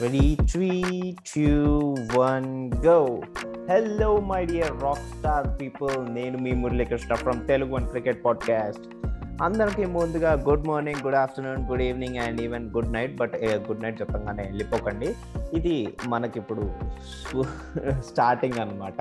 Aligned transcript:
Ready? 0.00 0.36
Three, 0.36 1.16
two, 1.34 1.94
one, 2.16 2.70
go. 2.84 3.00
My 4.26 4.44
dear 4.44 4.82
rock 4.82 4.98
star 4.98 5.60
people 5.60 6.14
నేను 6.14 6.38
మీ 6.38 6.52
Muralikrishna 6.52 7.14
from 7.14 7.48
Telugu 7.48 7.74
one 7.74 7.86
cricket 7.88 8.24
podcast 8.24 8.86
అందరికీ 9.42 9.84
ముందుగా 9.84 10.32
good 10.32 10.68
morning 10.68 11.04
good 11.04 11.14
afternoon 11.14 11.70
good 11.70 11.82
evening 11.82 12.16
and 12.16 12.40
even 12.40 12.70
good 12.70 12.92
night 12.92 13.16
but 13.16 13.32
good 13.44 13.82
night 13.82 14.00
చెప్పంగానే 14.00 14.42
వెళ్ళిపోకండి. 14.42 15.14
ఇది 15.52 15.96
మనకిప్పుడు 16.06 16.72
starting 17.98 18.58
అనమాట 18.58 19.00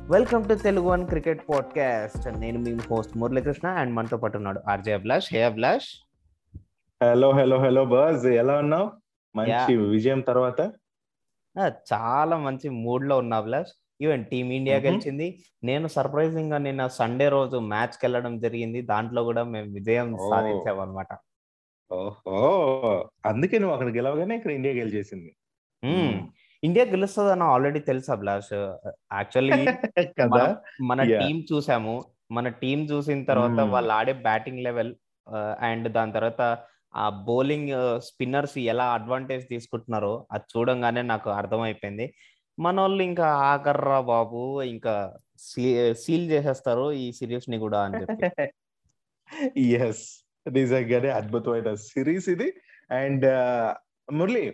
welcome 0.00 0.48
to 0.48 0.54
Telugu 0.54 0.88
one 0.88 1.06
cricket 1.06 1.42
podcast 1.48 2.38
నేను 2.38 2.58
మీ 2.58 2.74
హోస్ట్ 2.90 3.16
మురళీకృష్ణ 3.16 3.68
అండ్ 3.68 3.94
మనతో 3.94 4.16
పాటు 4.16 4.36
ఉన్నాడు 4.36 4.60
RJ 4.68 4.92
Abhilash 4.92 5.34
hey 5.34 5.42
Abhilash 5.42 5.90
hello 7.02 7.30
hello 7.30 7.58
hello 7.60 7.84
boss 7.84 8.26
ఎలా 8.26 8.54
ఉన్నావు? 8.58 8.90
మంచి 9.34 9.54
విజయం 9.86 10.20
తర్వాత? 10.28 10.60
చాలా 11.90 12.36
మంచి 12.38 12.68
మూడ్లో 12.84 13.14
ఉన్నా 13.18 13.36
అభిలాష్ 13.38 13.72
ఈవెన్ 14.00 14.24
ఇండియా. 14.58 14.76
గెలిచింది. 14.86 15.28
నేను 15.62 15.86
సర్ప్రైజింగ్గా 15.88 16.58
నిన్న 16.66 16.82
సండే 16.98 17.28
రోజు 17.28 17.56
మ్యాచ్కి 17.70 18.02
వెళ్ళడం 18.06 18.34
జరిగింది. 18.40 18.80
దాంట్లో 18.92 19.22
కూడా 19.24 19.42
మేము 19.54 19.70
విజయం. 19.78 20.10
సాధించాం 20.28 20.78
అనమాట 20.80 21.10
ఓహో! 21.90 22.38
అందుకే 23.24 23.56
నువ్వు 23.58 23.74
అక్కడ 23.76 23.90
గెలవగానే 23.94 24.34
ఇక్కడ 24.36 24.52
ఇండియా 24.52 24.74
గెలిచేసింది. 24.74 25.30
ఇండియా 26.62 26.84
గెలుస్తుందని 26.86 27.44
ఆల్రెడీ 27.44 27.80
తెలుసు 27.82 28.10
అభిలాష్. 28.12 28.54
యాక్చువల్లీ 29.12 29.58
కదా? 30.20 30.44
మన. 30.82 31.00
టీం 31.14 31.36
చూసాము. 31.50 31.94
మన 32.30 32.48
టీం 32.62 32.80
చూసిన 32.90 33.20
తర్వాత. 33.24 33.58
వాళ్ళు 33.74 33.92
ఆడే 33.92 34.14
బ్యాటింగ్ 34.26 34.64
లెవెల్ 34.66 34.92
అండ్ 35.62 35.88
దాని 35.88 36.12
తర్వాత 36.12 36.42
ఆ 36.98 37.06
బౌలింగ్ 37.28 37.72
స్పిన్నర్స్ 38.08 38.56
ఎలా 38.72 38.86
అడ్వాంటేజ్ 38.92 39.44
తీసుకుంటున్నారో 39.48 40.12
అది 40.32 40.46
చూడంగానే 40.52 41.02
నాకు 41.02 41.28
అర్థమైపోయింది. 41.30 42.06
మన 42.58 42.76
వాళ్ళు 42.80 43.02
ఇంకా 43.02 43.26
ఆకర్రా 43.50 43.98
బాబు 44.12 44.40
ఇంకా 44.62 44.94
సీల్ 46.02 46.26
చేసేస్తారు 46.32 46.86
ఈ 46.92 47.06
సిరీస్ని 47.12 47.58
కూడా 47.58 47.80
అని 47.82 48.00
చెప్పి. 48.02 48.30
ఎస్ 49.82 50.04
నిజంగానే 50.46 51.10
అద్భుతమైన 51.10 51.70
సిరీస్ 51.88 52.28
ఇది. 52.28 52.48
అండ్ 52.90 53.26
మురళి 54.12 54.44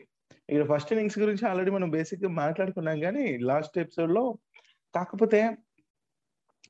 ఇక్కడ 0.49 0.65
ఫస్ట్ 0.73 0.93
ఇన్నింగ్స్ 0.93 1.19
గురించి 1.19 1.45
ఆల్రెడీ 1.49 1.71
మనం 1.71 1.89
బేసిక్గా 1.91 2.31
మాట్లాడుకున్నాం 2.43 2.99
కానీ 3.01 3.25
లాస్ట్ 3.51 3.77
ఎపిసోడ్లో 3.79 4.25
కాకపోతే 4.95 5.41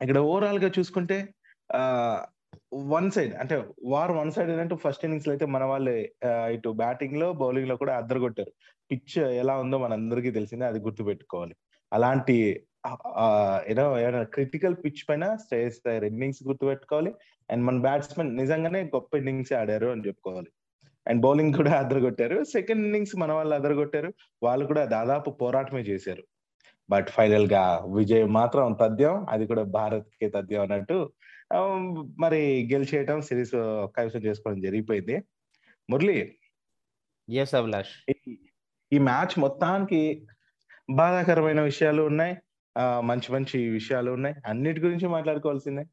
ఇక్కడ 0.00 0.18
ఓవరాల్గా 0.18 0.70
చూసుకుంటే 0.78 1.18
వన్ 2.92 3.10
సైడ్ 3.10 3.34
అంటే 3.34 3.64
వార్ 3.84 4.12
వన్ 4.12 4.30
సైడ్ 4.30 4.50
ఏంటంటే 4.50 4.76
ఫస్ట్ 4.76 5.04
ఇన్నింగ్స్లో 5.04 5.32
అయితే 5.32 5.46
మన 5.46 5.64
వాళ్ళే 5.64 6.14
ఇటు 6.52 6.68
బ్యాటింగ్లో 6.68 7.32
బౌలింగ్లో 7.32 7.76
కూడా 7.76 7.94
అద్దరు 7.96 8.20
కొట్టారు 8.20 8.52
పిచ్ 8.90 9.18
ఎలా 9.18 9.56
ఉందో 9.56 9.78
మనందరికీ 9.78 10.30
తెలిసిందే 10.30 10.66
అది 10.66 10.78
గుర్తు 10.78 11.02
పెట్టుకోవాలి 11.02 11.54
అలాంటి 11.92 12.36
ఏదో 13.68 13.98
ఏదైనా 13.98 14.22
క్రిటికల్ 14.22 14.74
పిచ్ 14.84 15.02
పైన 15.08 15.36
స్టేస్ 15.36 15.78
ఇన్నింగ్స్ 15.88 16.42
గుర్తు 16.48 16.64
పెట్టుకోవాలి 16.66 17.14
అండ్ 17.48 17.64
మన 17.64 17.78
బ్యాట్స్మెన్ 17.78 18.36
నిజంగానే 18.36 18.82
గొప్ప 18.94 19.16
ఇన్నింగ్స్ 19.16 19.52
ఆడారు 19.52 19.86
అని 19.86 20.06
చెప్పుకోవాలి. 20.06 20.50
అండ్ 21.06 21.20
బౌలింగ్ 21.22 21.54
కూడా 21.54 21.72
అదరగొట్టారు 21.72 22.44
సెకండ్ 22.44 22.84
ఇన్నింగ్స్ 22.84 23.16
మన 23.16 23.32
వాళ్ళు 23.32 23.54
అదరగొట్టారు 23.54 24.10
వాళ్ళు 24.42 24.64
కూడా 24.66 24.84
దాదాపు 24.84 25.30
పోరాటమే 25.30 25.80
చేశారు. 25.80 26.22
బట్ 26.88 27.08
ఫైనల్గా 27.08 27.62
విజయం 27.96 28.32
మాత్రం 28.32 28.76
తథ్యం 28.80 29.26
అది 29.30 29.46
కూడా 29.46 29.62
భారత్కి 29.62 30.28
తథ్యం 30.28 30.62
అన్నట్టు 30.62 30.96
మరి 32.18 32.68
గెలిచేయటం 32.72 33.20
సిరీస్ 33.20 33.50
కైవసం 33.96 34.18
చేసుకోవడం 34.18 34.60
జరిగిపోయింది. 34.60 35.22
మురళి 35.90 36.36
ఎస్ 37.30 37.54
అభిలాష్ 37.54 38.12
ఈ- 38.28 38.38
ఈ 38.92 38.98
మ్యాచ్ 38.98 39.38
మొత్తానికి 39.38 40.26
బాధాకరమైన 40.90 41.60
విషయాలు 41.60 42.02
ఉన్నాయి. 42.02 42.36
మంచి 42.78 43.32
మంచి 43.32 43.68
విషయాలు 43.68 44.10
ఉన్నాయి. 44.10 44.34
అన్నిటి 44.46 44.80
గురించి 44.80 45.08
మాట్లాడుకోవాల్సిందే. 45.08 45.84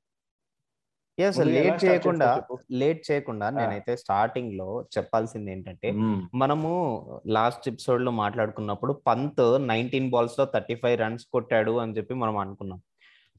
ఎస్ 1.20 1.38
లేట్ 1.40 1.86
చేయకుండా. 1.86 2.36
లేట్ 2.72 3.12
చేయకుండా 3.12 3.50
నేనైతే 3.50 3.96
స్టార్టింగ్లో 3.96 4.86
చెప్పాల్సింది 4.98 5.52
ఏంటంటే 5.52 5.92
మనము 6.34 7.22
లాస్ట్ 7.28 7.68
ఎపిసోడ్లో 7.68 8.12
మాట్లాడుకున్నప్పుడు 8.12 8.94
పంత్ 8.94 9.68
నైన్టీన్ 9.68 10.10
బాల్స్లో 10.10 10.46
థర్టీ 10.46 10.76
ఫైవ్ 10.76 11.00
రన్స్ 11.00 11.26
కొట్టాడు 11.26 11.78
అని 11.78 11.92
చెప్పి 11.92 12.14
మనం 12.14 12.38
అనుకున్నాం. 12.38 12.82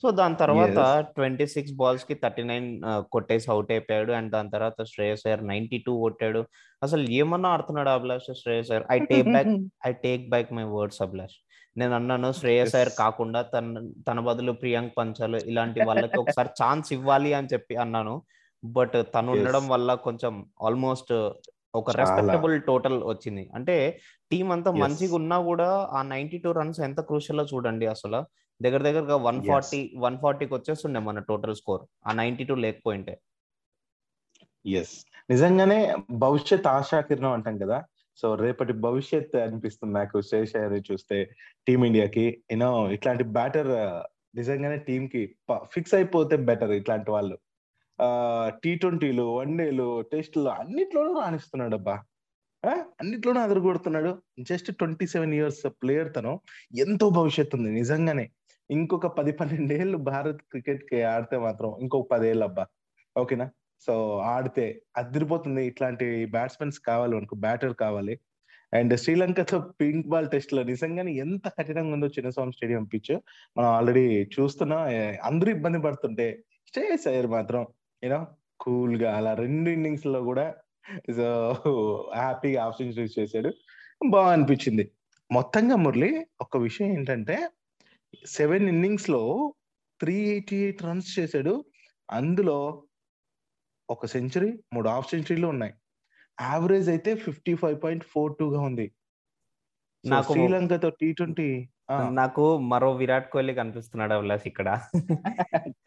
సో 0.03 0.11
దాని 0.19 0.37
తర్వాత 0.43 0.79
ట్వంటీ 1.17 1.47
సిక్స్ 1.53 1.75
బాల్స్కి 1.81 2.15
థర్టీ 2.23 2.45
నైన్ 2.51 2.67
కొట్టేసి 3.15 3.47
అవుట్ 3.55 3.71
అయిపోయాడు 3.75 4.13
అండ్ 4.19 4.31
దాని 4.35 4.51
తర్వాత 4.55 4.87
శ్రేయస్ 4.93 5.25
అయ్యర్ 5.27 5.45
నైన్టీ 5.51 5.79
టూ 5.87 5.93
కొట్టాడు 6.05 6.41
అసలు 6.83 7.05
ఏమన్నా 7.21 7.51
ఆడుతున్నాడు 7.55 7.91
Abhilash 7.97 8.29
Shreyas 8.43 8.71
Iyer 8.73 8.87
I 8.95 8.99
take 9.13 9.29
back 9.37 9.53
I 9.89 9.93
take 10.07 10.25
back 10.35 10.51
my 10.59 10.67
words 10.75 11.01
Abhilash 11.07 11.37
నేను 11.77 11.95
అన్నాను 11.99 12.29
శ్రేయస్ 12.41 12.75
అయ్యర్. 12.79 12.93
కాకుండా 13.03 13.41
తన 13.53 13.67
తన 14.09 14.19
బదులు 14.29 14.53
ప్రియాంక్ 14.63 14.93
పంచాలు 14.99 15.39
ఇలాంటి 15.51 15.81
వాళ్ళకి 15.91 16.19
ఒకసారి 16.23 16.51
ఛాన్స్ 16.61 16.89
ఇవ్వాలి 16.97 17.31
అని 17.39 17.51
చెప్పి 17.53 17.77
అన్నాను 17.85 18.15
బట్ 18.63 18.97
తను. 19.15 19.31
ఉండడం 19.37 19.65
వల్ల 19.75 19.95
కొంచెం 20.07 20.35
ఆల్మోస్ట్ 20.67 21.13
ఒక. 21.79 21.91
రెస్పెక్టబుల్ 22.01 22.55
టోటల్ 22.71 22.99
వచ్చింది 23.13 23.45
అంటే 23.59 23.77
టీం 24.31 24.47
అంతా. 24.57 24.71
మంచిగా 24.85 25.15
ఉన్నా 25.21 25.39
కూడా 25.51 25.69
ఆ 25.99 26.03
నైన్టీ 26.13 26.41
టూ 26.45 26.53
రన్స్ 26.61 26.81
ఎంత 26.89 27.01
క్రూషియల్ 27.11 27.43
చూడండి 27.53 27.87
అసలు 27.95 28.21
దగ్గర 28.63 28.83
దగ్గరగా 28.83 29.17
వన్. 29.17 29.41
ఫార్టీ 29.47 29.81
వన్ 29.97 30.19
ఫార్టీకి 30.19 30.55
వచ్చేస్తుండే 30.55 31.01
మన 31.01 31.19
టోటల్ 31.19 31.57
స్కోర్ 31.57 31.83
ఆ 32.07 32.13
నైన్టీ 32.13 32.45
టూ 32.45 32.55
లేకపోయింటే. 32.55 33.15
ఎస్ 34.67 34.97
నిజంగానే 35.31 35.97
భవిష్యత్ 36.11 36.67
ఆశాకిరణం 36.67 37.33
అంటాం 37.33 37.59
కదా. 37.59 37.79
సో 38.17 38.35
రేపటి 38.35 38.73
భవిష్యత్ 38.73 39.37
అనిపిస్తుంది 39.37 39.95
నాకు. 39.95 40.21
శ్రేష్ 40.21 40.57
అయ్యర్ 40.57 40.93
చూస్తే 40.93 41.19
టీమిండియాకి 41.67 42.25
యూనో 42.53 42.71
ఇట్లాంటి 42.91 43.25
బ్యాటర్ 43.25 43.71
నిజంగానే 44.37 44.77
టీమ్కి 44.89 45.23
ఫిక్స్ 45.65 45.95
అయిపోతే 45.95 46.37
బెటర్ 46.37 46.71
ఇట్లాంటి 46.71 47.11
వాళ్ళు. 47.11 47.39
టీ 48.63 48.75
ట్వంటీలు 48.75 49.23
వన్డేలు 49.23 49.89
టెస్టులు 50.13 50.49
అన్నిట్లోనూ 50.49 51.21
రాణిస్తున్నాడు 51.21 51.75
అబ్బా 51.75 51.97
అన్నిట్లోనూ 52.65 53.41
అదరగొడుతున్నాడు. 53.41 54.11
Just 54.41 54.69
twenty 54.75 55.07
seven 55.07 55.35
years 55.35 55.63
player 55.83 56.11
తను. 56.17 56.33
ఎంతో 56.85 57.11
భవిష్యత్తు 57.11 57.57
ఉంది 57.57 57.71
నిజంగానే. 57.71 58.27
ఇంకొక 58.71 59.07
పది 59.19 59.33
పన్నెండేళ్ళు 59.33 59.99
భారత్ 60.11 60.43
క్రికెట్కి 60.51 61.03
ఆడితే 61.03 61.37
మాత్రం 61.39 61.71
ఇంకొక 61.81 62.07
పదేళ్ళు 62.13 62.45
అబ్బా 62.45 62.65
ఓకేనా? 63.17 63.47
సో 63.87 63.95
ఆడితే 64.35 64.65
అదిరిపోతుంది. 64.97 65.63
ఇట్లాంటి 65.67 66.07
బ్యాట్స్మెన్స్ 66.37 66.79
కావాలి 66.81 67.15
మనకు 67.17 67.35
బ్యాటర్ 67.35 67.75
కావాలి. 67.75 68.15
అండ్ 68.73 68.95
శ్రీలంకతో 68.99 69.59
పింక్ 69.81 70.07
బాల్ 70.09 70.29
టెస్ట్లో 70.31 70.63
నిజంగానే 70.63 71.13
ఎంత 71.25 71.47
కఠినంగా 71.49 71.93
ఉందో 71.93 72.07
చిన్నస్వామి 72.07 72.53
స్టేడియం 72.53 72.85
పిచ్ 72.85 73.13
మనం 73.59 73.69
ఆల్రెడీ 73.69 74.05
చూస్తున్నా. 74.37 74.79
అందరూ 75.23 75.51
ఇబ్బంది 75.51 75.79
పడుతుంటే 75.79 76.27
శ్రేయస్ 76.73 77.07
అయ్యర్ 77.07 77.27
మాత్రం 77.27 77.63
యూనో 78.03 78.21
కూల్గా 78.61 79.11
అలా 79.17 79.33
రెండు 79.35 79.69
ఇన్నింగ్స్లో 79.71 80.21
కూడా 80.23 80.47
సో 81.17 81.27
హ్యాపీగా 82.17 82.65
హాఫ్ 82.65 82.79
సెంచరీస్ 82.79 83.19
చేశాడు. 83.19 83.51
బాగా 84.11 84.33
అనిపించింది 84.33 84.85
మొత్తంగా 85.33 85.77
మురళి 85.77 86.27
ఒక 86.41 86.57
విషయం 86.57 86.89
ఏంటంటే 86.89 87.37
సెవెన్ 88.27 88.69
ఇన్నింగ్స్లో 88.69 89.55
త్రీ 90.01 90.17
ఎయిటీ 90.31 90.57
ఎయిట్ 90.57 90.83
రన్స్ 90.83 91.19
చేశాడు. 91.19 91.65
అందులో 92.11 92.59
ఒక 93.91 94.07
సెంచరీ 94.07 94.51
మూడు 94.73 94.89
హాఫ్ 94.89 95.11
సెంచరీలు 95.11 95.47
ఉన్నాయి. 95.47 95.75
యావరేజ్ 96.41 96.89
అయితే 96.89 97.15
fifty 97.15 97.55
five 97.55 97.83
point 97.83 98.05
four 98.05 98.37
two 98.41 98.47
గా 98.51 98.61
ఉంది 98.61 98.87
శ్రీలంకతో 100.21 100.91
టీ 100.91 101.13
ట్వంటీ 101.13 101.49
నాకు 102.01 102.59
మరో 102.59 102.93
విరాట్ 102.93 103.31
కోహ్లీ 103.31 103.55
కనిపిస్తున్నాడు 103.55 104.13
అభిలాష్ 104.13 104.43
ఇక్కడ. 104.47 104.79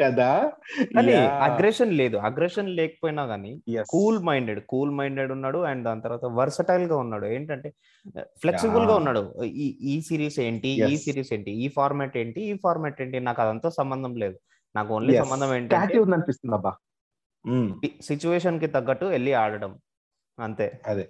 కదా? 0.03 0.51
కానీ. 0.95 1.13
అగ్రెషన్ 1.15 1.93
లేదు. 1.93 2.17
అగ్రెషన్ 2.17 2.69
లేకపోయినా 2.69 3.25
కానీ. 3.25 3.61
కూల్ 3.89 4.19
మైండెడ్ 4.19 4.59
కూల్ 4.59 4.91
మైండెడ్ 4.91 5.31
ఉన్నాడు 5.31 5.57
అండ్ 5.57 5.83
దాని 5.83 6.01
తర్వాత 6.01 6.25
వర్సటైల్గా 6.25 6.97
ఉన్నాడు. 6.97 7.25
ఏంటంటే 7.25 7.73
ఫ్లెక్సిబుల్గా. 8.19 8.95
ఉన్నాడు. 8.95 9.43
ఈ 9.43 9.77
ఈ 9.81 10.01
సిరీస్ 10.01 10.39
ఏంటి? 10.39 10.67
ఈ. 10.67 10.97
సిరీస్ 10.97 11.33
ఏంటి? 11.33 11.51
ఈ 11.51 11.67
ఫార్మాట్ 11.67 12.17
ఏంటి? 12.17 12.41
ఈ 12.41 12.57
ఫార్మాట్ 12.63 13.01
ఏంటి? 13.01 13.19
నాకు 13.19 13.41
అదంతా 13.41 13.69
సంబంధం 13.69 14.15
లేదు. 14.15 14.39
నాకు 14.75 14.93
ఓన్లీ. 14.93 15.17
సంబంధం 15.17 15.49
ఉంది 15.49 15.75
అనిపిస్తుంది 15.75 16.55
అబ్బా. 16.55 16.75
సిచ్యువేషన్కి 18.01 18.67
తగ్గట్టు 18.67 19.05
వెళ్ళి 19.05 19.33
ఆడడం. 19.33 19.79
అంతే. 20.39 20.79
అదే. 20.87 21.09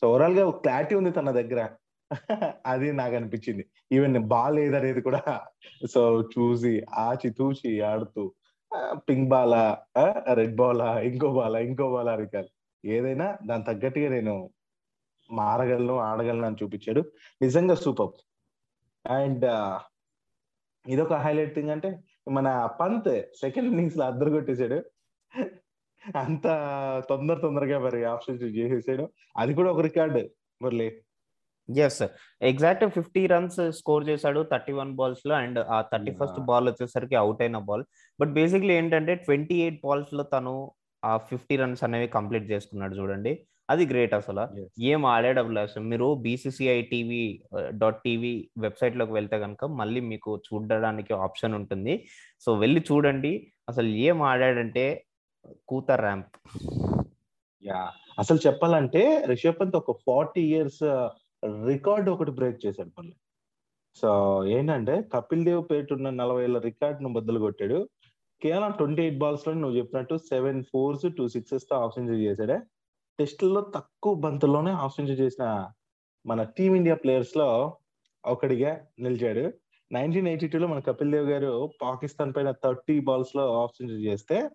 సో 0.00 0.10
ఓవరాల్గా 0.10 0.50
క్లారిటీ 0.50 0.94
ఉంది 0.94 1.10
తన 1.10 1.30
దగ్గర. 1.30 1.68
అది 2.66 2.92
నాకు 2.92 3.14
అనిపించింది 3.14 3.66
ఈవెన్ 3.92 4.18
బాల్ 4.18 4.58
ఏదనేది 4.58 5.00
కూడా 5.00 5.40
సో 5.92 6.22
చూసి 6.22 6.82
ఆచి 6.94 7.30
తూచి 7.30 7.80
ఆడుతూ 7.80 8.32
పింక్ 8.94 9.28
బాలా 9.28 9.78
రెడ్ 10.32 10.56
బాలా 10.56 11.00
ఇంకో 11.00 11.32
బాలా 11.32 11.58
ఇంకో 11.58 11.90
బాలా 11.92 12.12
అని 12.12 12.26
కాదు. 12.26 12.48
ఏదైనా 12.84 13.38
దాని 13.46 13.64
తగ్గట్టుగా 13.64 14.08
నేను 14.10 14.50
మారగలను 15.30 15.96
ఆడగలను 15.98 16.46
అని 16.46 16.56
చూపించాడు. 16.62 17.00
నిజంగా 17.42 17.74
సూపర్. 17.74 18.14
అండ్ 19.10 19.44
ఇదొక 20.88 21.12
హైలైట్ 21.12 21.54
థింగ్ 21.54 21.70
అంటే 21.70 21.98
మన 22.30 22.68
పంత్ 22.80 23.22
సెకండ్ 23.40 23.68
ఇన్నింగ్స్లో 23.68 24.04
అద్దరు 24.04 24.30
కొట్టేశాడు 24.30 24.78
అంత 26.16 26.46
తొందర 27.08 27.34
తొందరగా 27.34 27.78
మరి 27.78 28.04
ఆప్షన్స్ 28.04 28.42
చేసేసాడు. 28.42 29.08
అది 29.36 29.54
కూడా 29.54 29.72
ఒక 29.72 29.80
record. 29.80 30.30
Murali 30.62 31.02
yes 31.78 32.02
exact 32.50 32.84
fifty 32.96 33.26
runs 33.26 33.60
score 33.78 34.08
చేశాడు 34.08 34.40
థర్టీ 34.52 34.72
వన్ 34.72 34.92
బాల్స్లో 34.96 35.34
అండ్ 35.34 35.58
ఆ 35.58 35.78
థర్టీ 35.92 36.12
ఫస్ట్. 36.20 36.40
బాల్ 36.40 36.68
వచ్చేసరికి 36.68 37.14
అవుట్ 37.14 37.42
అయిన 37.42 37.58
బాల్ 37.70 37.84
బట్ 38.20 38.32
బేసిక్లీ 38.38 38.74
ఏంటంటే 38.74 39.14
ట్వంటీ 39.14 39.56
ఎయిట్ 39.62 39.80
బాల్స్లో 39.84 40.22
తను 40.22 40.54
ఆ 41.02 41.16
ఫిఫ్టీ 41.16 41.56
రన్స్ 41.56 41.84
అనేవి 41.84 42.08
కంప్లీట్ 42.08 42.50
చేసుకున్నాడు 42.50 42.94
చూడండి. 42.94 43.46
అది 43.70 43.86
గ్రేట్ 43.86 44.14
అసలు. 44.14 44.44
ఏం 44.80 45.06
ఆడాడు 45.06 45.40
అభిలాష్ 45.40 45.78
మీరు 45.78 46.14
బీసీసీఐ 46.14 46.82
టీవీ 46.82 47.42
డాట్ 47.70 48.00
టీవీ 48.04 48.50
వెబ్సైట్లోకి 48.58 49.12
వెళ్తే 49.12 49.38
కనుక 49.38 49.64
మళ్ళీ 49.64 50.00
మీకు 50.00 50.30
చూడడానికి 50.46 51.12
ఆప్షన్ 51.14 51.54
ఉంటుంది. 51.54 51.94
సో 52.40 52.52
వెళ్ళి 52.54 52.80
చూడండి. 52.92 53.52
అసలు 53.68 53.86
ఏం 53.86 54.22
ఆడాడంటే 54.22 55.04
కూత 55.68 55.90
ర్యాంప్ 55.90 56.36
యా 57.64 57.88
అసలు 58.18 58.38
చెప్పాలంటే 58.46 59.24
రిషబ్ 59.26 59.60
పంత్ 59.60 59.76
ఒక 59.76 59.92
ఫార్టీ 60.06 60.40
ఇయర్స్ 60.40 60.82
రికార్డ్ 61.44 62.08
ఒకటి 62.10 62.30
బ్రేక్ 62.30 62.58
చేశాడు 62.66 62.90
మళ్ళీ. 62.98 63.14
సో 63.96 64.10
ఏంటంటే 64.46 64.94
కపిల్ 65.14 65.44
దేవ్ 65.44 65.62
పేట 65.70 65.92
ఉన్న 65.92 66.10
నలభై 66.10 66.42
ఏళ్ళ 66.44 66.58
రికార్డ్ను 66.58 67.08
బద్దలు 67.12 67.40
కొట్టాడు. 67.40 67.88
కేవలం 68.42 68.70
ట్వంటీ 68.70 69.02
ఎయిట్ 69.02 69.18
బాల్స్లో 69.18 69.52
నువ్వు 69.54 69.76
చెప్పినట్టు 69.78 70.14
సెవెన్ 70.14 70.64
ఫోర్స్ 70.72 71.06
టూ 71.18 71.28
సిక్సెస్తో 71.28 71.76
ఆఫ్ 71.76 71.94
సెంచరీ 71.94 72.22
చేశాడే. 72.26 72.58
టెస్టుల్లో 73.18 73.60
తక్కువ 73.74 74.14
బంతుల్లోనే 74.14 74.70
ఆఫ్ 74.70 74.94
సెంచరీ 74.96 75.16
చేసిన 75.16 75.46
మన 76.26 76.42
టీమిండియా 76.42 76.96
ప్లేయర్స్లో 76.96 77.78
ఒకడిగా 78.24 78.72
నిలిచాడు. 78.98 79.44
నైన్టీన్ 79.92 80.28
ఎయిటీ 80.28 80.46
టూ 80.48 80.58
లో 80.58 80.66
మన 80.66 80.80
కపిల్ 80.80 81.12
దేవ్ 81.12 81.28
గారు 81.30 81.70
పాకిస్తాన్ 81.82 82.32
పైన 82.36 82.50
థర్టీ 82.64 83.00
బాల్స్లో 83.00 83.62
ఆఫ్ 83.62 83.76
సెంచరీ 83.78 84.02
చేస్తే 84.06 84.50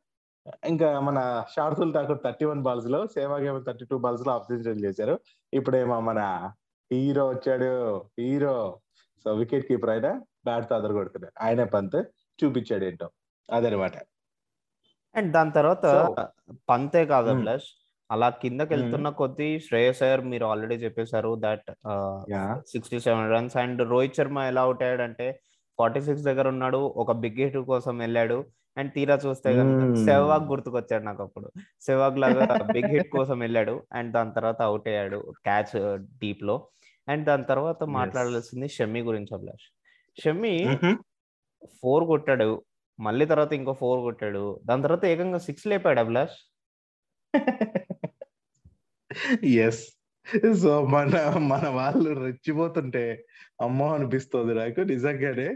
ఇంకా 0.68 1.00
మన 1.00 1.46
శార్దుల్ 1.56 1.94
ఠాకూర్ 1.94 2.20
థర్టీ 2.24 2.46
వన్ 2.46 2.62
బాల్స్లో 2.62 3.08
సేవాగ్ 3.08 3.46
ఏమో 3.46 3.60
థర్టీ 3.60 3.86
టూ 3.86 3.98
బాల్స్లో 3.98 4.34
ఆఫ్ 4.34 4.48
సెంచరీ 4.48 4.80
చేశారు. 4.80 5.20
ఇప్పుడేమో 5.54 6.00
మన 6.00 6.20
హీరో 6.92 7.28
వచ్చాడు. 7.28 7.72
హీరో. 8.20 8.80
సో 9.24 9.34
వికెట్ 9.34 9.68
కీపర్ 9.68 9.90
ఆయన 9.90 10.10
బ్యాట్తో 10.46 10.76
అదరు 10.76 10.94
కొడుతున్నాడు 10.94 11.44
ఆయన 11.46 11.64
పంత్ 11.64 11.96
చూపించాడు 12.44 12.86
ఏంటో 12.86 13.10
అదనమాట. 13.54 13.98
అండ్ 15.16 15.32
దాని 15.34 15.52
తర్వాత 15.52 15.86
పంతే 16.70 17.06
కాదు. 17.06 17.42
ప్లస్ 17.42 17.64
అలా 18.12 18.30
కిందకి 18.30 18.74
వెళ్తున్న 18.74 19.10
కొద్దీ 19.10 19.60
శ్రేయస్ 19.60 20.02
అయ్యర్ 20.04 20.22
మీరు 20.22 20.46
ఆల్రెడీ 20.46 20.76
చెప్పేశారు 20.76 21.36
that 21.40 21.72
sixty 22.68 23.00
seven 23.00 23.32
runs 23.32 23.58
and 23.58 23.90
Rohit 23.90 24.16
Sharma 24.16 24.40
ఎలా 24.40 24.62
అవుట్ 24.62 24.84
అయ్యాడంటే 24.84 25.40
ఫార్టీ 25.80 26.02
సిక్స్ 26.02 26.24
దగ్గర 26.24 26.48
ఉన్నాడు. 26.48 26.78
ఒక 26.78 27.12
బిగ్ 27.12 27.40
హిట్ 27.44 27.58
కోసం 27.58 27.98
వెళ్ళాడు. 27.98 28.46
అండ్ 28.78 28.92
తీరా 28.94 29.16
చూస్తే. 29.26 29.54
సెహ్వాగ్ 30.06 30.46
గుర్తుకొచ్చాడు 30.50 31.04
నాకు 31.04 31.24
అప్పుడు. 31.24 31.52
సెహ్వాగ్ 31.82 32.20
లాగా 32.20 32.46
బిగ్ 32.72 32.90
హిట్ 32.90 33.10
కోసం 33.10 33.40
వెళ్ళాడు. 33.40 33.84
అండ్ 33.94 34.14
దాని 34.14 34.34
తర్వాత 34.34 34.62
అవుట్ 34.62 34.88
అయ్యాడు. 34.88 35.20
క్యాచ్ 35.44 35.98
డీప్లో 36.20 36.68
అండ్ 37.08 37.26
దాని 37.26 37.44
తర్వాత 37.44 37.84
మాట్లాడాల్సింది 37.84 38.68
షమ్మి 38.68 39.02
గురించి 39.02 39.34
అభిలాష్. 39.36 39.68
షమ్మి 40.24 40.54
ఫోర్ 41.82 42.04
కొట్టాడు 42.04 42.66
మళ్ళీ 43.00 43.26
తర్వాత 43.26 43.54
ఇంకో 43.54 43.74
ఫోర్ 43.74 44.02
కొట్టాడు. 44.02 44.62
దాని 44.66 44.84
తర్వాత 44.84 45.06
ఏకంగా 45.06 45.38
సిక్స్ 45.38 45.68
లేపాడు 45.68 46.00
అభిలాష్. 46.00 46.38
ఎస్ 49.44 49.84
సో 50.62 50.86
మన 50.86 51.34
మన 51.38 51.68
వాళ్ళు 51.68 52.10
రెచ్చిపోతుంటే 52.26 53.26
అమ్మో 53.62 53.88
అనిపిస్తుంది 53.94 54.54
నాకు 54.54 54.82
నిజంగానే. 54.82 55.50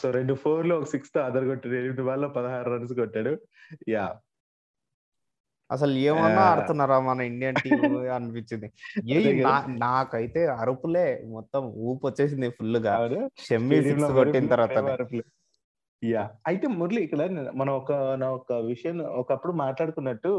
సో 0.00 0.10
రెండు 0.10 0.34
ఫోర్లో 0.34 0.74
ఒక 0.78 0.84
సిక్స్తో 0.84 1.20
అదర్ 1.20 1.46
కొట్టాడు 1.46 1.74
ఎనిమిది 1.74 2.02
వాళ్ళ 2.02 2.26
పదహారు 2.26 2.68
రన్స్ 2.70 2.92
కొట్టాడు. 2.92 3.32
యా 3.88 4.04
అసలు 5.70 5.92
ఏమన్నా. 6.04 6.42
ఆడుతున్నారా 6.50 6.96
మన 7.00 7.20
ఇండియన్ 7.22 7.56
టీం 7.56 7.80
అనిపించింది. 8.16 8.68
ఏ 9.16 9.18
నాకైతే 9.82 10.40
అరుపులే 10.60 11.04
మొత్తం 11.32 11.62
ఊపు 11.88 12.02
వచ్చేసింది 12.06 12.48
ఫుల్గా 12.50 12.94
షమ్మి 13.44 13.78
సిక్స్ 13.82 14.08
కొట్టిన 14.18 14.48
తర్వాత. 14.54 14.78
యా. 16.02 16.22
అయితే 16.46 16.66
మురళి 16.78 17.00
ఇక్కడ 17.04 17.22
మనం 17.54 17.72
ఒక 17.72 17.92
నా 18.20 18.28
ఒక 18.30 18.52
విషయం 18.66 18.98
ఒకప్పుడు 19.22 19.52
మాట్లాడుకున్నట్టు 19.54 20.32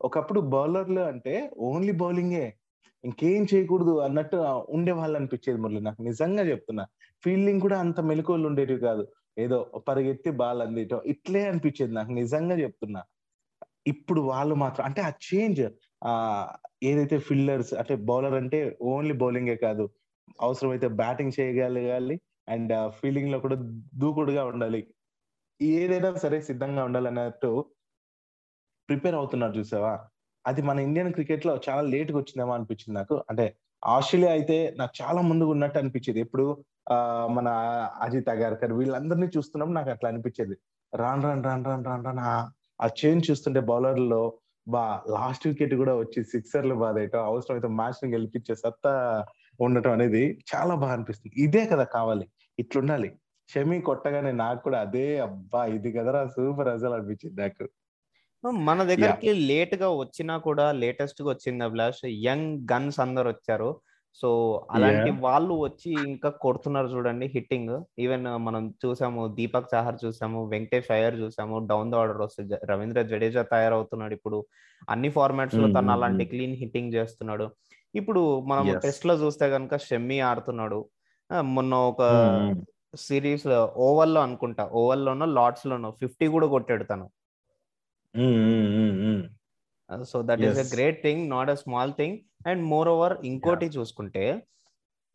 ఒకప్పుడు 0.00 0.40
బౌలర్లు 0.54 1.00
అంటే 1.04 1.34
ఓన్లీ 1.62 1.92
బౌలింగే. 1.92 2.46
ఇంకేం 3.04 3.46
చేయకూడదు 3.52 4.00
అన్నట్టు 4.00 4.36
ఉండే 4.70 4.92
వాళ్ళు 4.92 5.16
అనిపించేది 5.18 5.58
మురళి 5.58 5.80
నాకు. 5.80 6.00
నిజంగా 6.02 6.42
చెప్తున్నా. 6.42 6.84
ఫీల్డింగ్ 7.24 7.60
కూడా 7.60 7.78
అంత 7.78 8.00
మెలకువలు 8.02 8.46
ఉండేవి 8.46 8.78
కాదు. 8.80 9.04
ఏదో 9.38 9.58
పరిగెత్తి 9.88 10.30
బాల్ 10.40 10.62
అందియటం 10.62 11.00
ఇట్లే 11.06 11.42
అనిపించేది 11.46 11.92
నాకు. 11.92 12.12
నిజంగా 12.12 12.56
చెప్తున్నా. 12.60 13.02
ఇప్పుడు 13.86 14.20
వాళ్ళు 14.22 14.54
మాత్రం 14.54 14.84
అంటే 14.84 15.00
ఆ 15.00 15.10
చేంజ్ 15.26 15.62
ఆ 16.04 16.12
ఏదైతే 16.82 17.18
ఫీల్డర్స్ 17.18 17.74
అంటే 17.74 17.94
బౌలర్ 18.08 18.34
అంటే 18.34 18.58
ఓన్లీ 18.82 19.14
బౌలింగే 19.14 19.56
కాదు. 19.56 19.84
అవసరమైతే 20.40 20.88
బ్యాటింగ్ 21.00 21.32
చేయగలగాలి 21.38 22.16
అండ్ 22.48 22.72
ఫీల్డింగ్లో 22.90 23.38
కూడా 23.40 23.56
దూకుడుగా 23.94 24.44
ఉండాలి. 24.44 24.80
ఏదైనా 25.60 26.10
సరే 26.16 26.38
సిద్ధంగా 26.40 26.84
ఉండాలన్నట్టు 26.84 27.50
ప్రిపేర్ 28.88 29.14
అవుతున్నారు 29.14 29.52
చూసావా? 29.58 29.92
అది 30.44 30.62
మన 30.62 30.78
ఇండియన్ 30.78 31.12
క్రికెట్లో 31.12 31.60
చాలా 31.68 31.82
లేట్గా 31.92 32.18
వచ్చిందేమో 32.18 32.52
అనిపించింది 32.54 32.94
నాకు. 32.98 33.16
అంటే 33.30 33.44
ఆస్ట్రేలియా 33.82 34.32
అయితే 34.32 34.56
నాకు 34.78 34.92
చాలా 35.02 35.20
ముందుగా 35.22 35.50
ఉన్నట్టు 35.50 35.78
అనిపించేది. 35.78 36.20
ఎప్పుడు 36.20 36.44
ఆ 36.90 36.96
మన 37.30 37.48
అజిత్ 38.00 38.28
అగార్కర్ 38.28 38.72
వీళ్ళందరినీ 38.72 39.28
చూస్తున్నప్పుడు 39.36 39.76
నాకు 39.76 39.90
అట్లా 39.90 40.08
అనిపించేది. 40.08 40.54
రాన్ 40.92 41.22
రాన్ 41.22 41.44
రాన్ 41.44 41.64
రాన్ 41.64 41.84
రాన్ 41.86 42.04
రాన్ 42.06 42.22
ఆ 42.82 42.88
చేంజ్ 43.00 43.30
చూస్తుంటే 43.30 43.60
బౌలర్లో 43.70 44.22
బా 44.66 44.84
లాస్ట్ 45.10 45.46
వికెట్ 45.46 45.74
కూడా 45.74 45.94
వచ్చి 45.96 46.20
సిక్సర్లు 46.24 46.74
బాధేయటం 46.74 47.24
అవసరం 47.24 47.54
అయితే 47.56 47.68
మ్యాచ్ని 47.78 48.12
గెలిపించే 48.14 48.54
సత్తా 48.54 48.92
ఉండటం 49.60 49.92
అనేది 49.92 50.22
చాలా 50.50 50.74
బాగా 50.74 50.92
అనిపిస్తుంది. 50.92 51.34
ఇదే 51.44 51.62
కదా 51.66 51.84
కావాలి. 51.96 52.26
ఇట్లుండాలి. 52.58 53.08
షమి 53.50 53.80
కొట్టగానే 53.80 54.32
నాకు 54.42 54.60
కూడా 54.62 54.78
అదే 54.80 55.06
అబ్బా 55.18 55.62
ఇది 55.76 55.92
కదరా 55.92 56.20
సూపర్ 56.34 56.68
అసలు 56.68 56.94
అనిపించింది 56.94 57.36
నాకు. 57.42 57.64
మన 58.64 58.78
దగ్గరికి 58.82 59.32
లేట్గా 59.48 59.88
వచ్చినా 59.94 60.34
కూడా 60.46 60.66
లేటెస్ట్గా 60.82 61.28
వచ్చింది 61.30 61.64
అభిలాష్. 61.64 62.04
యంగ్ 62.28 62.52
గన్స్ 62.72 62.98
అందరు 63.00 63.28
వచ్చారు 63.28 63.70
సో 64.20 64.28
అలాంటి. 64.70 65.10
వాళ్ళు 65.20 65.54
వచ్చి 65.54 65.90
ఇంకా 66.08 66.30
కొడుతున్నారు 66.44 66.86
చూడండి 66.86 67.26
హిట్టింగ్ 67.26 67.72
ఈవెన్ 67.98 68.26
మనం 68.38 68.62
చూసాము 68.84 69.22
దీపక్ 69.28 69.70
చాహర్ 69.74 69.98
చూసాము 70.04 70.40
వెంకటేష్ 70.48 70.90
అయ్యర్ 70.90 71.16
చూసాము 71.16 71.58
డౌన్ 71.66 71.92
ద 71.92 71.94
ఆర్డర్ 71.94 72.20
వస్తే 72.22 72.58
రవీంద్ర 72.64 73.02
జడేజా 73.02 73.42
తయారవుతున్నాడు 73.42 74.14
ఇప్పుడు 74.14 74.40
అన్ని 74.88 75.10
ఫార్మాట్స్లో 75.10 75.66
తను 75.66 75.88
mm, 75.88 75.94
అలాంటి. 75.94 76.24
క్లీన్ 76.24 76.56
హిట్టింగ్ 76.56 76.94
చేస్తున్నాడు 76.94 77.46
ఇప్పుడు 77.94 78.22
మనం. 78.46 78.68
టెస్ట్లో 78.78 79.14
చూస్తే 79.14 79.48
కనుక 79.50 79.76
షమ్మి 79.78 80.18
ఆడుతున్నాడు 80.20 80.80
మొన్న 81.56 81.74
ఒక 81.74 82.02
సిరీస్ 82.96 83.46
ఓవర్లో 83.80 84.20
అనుకుంటా 84.20 84.64
ఓవర్ 84.72 84.98
లోనో 84.98 85.26
లార్డ్స్ 85.38 85.66
లోనో 85.66 85.90
ఫిఫ్టీ 86.00 86.26
కూడా 86.26 86.46
కొట్టాడు 86.46 86.84
తను 86.84 87.06
mm, 88.14 88.34
mm, 88.46 88.64
mm, 88.76 88.94
mm. 89.02 89.20
So 90.04 90.22
that 90.22 90.40
is 90.40 90.58
Yes. 90.58 90.74
Great 90.74 91.02
thing 91.02 91.30
not 91.30 91.50
a 91.50 91.54
small 91.54 91.92
thing 91.92 92.16
and 92.46 92.64
moreover 92.88 93.14
ఇంకోటి 93.24 93.66
చూసుకుంటే 93.66 94.24